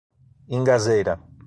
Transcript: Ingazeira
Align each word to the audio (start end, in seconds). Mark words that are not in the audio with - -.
Ingazeira 0.55 1.13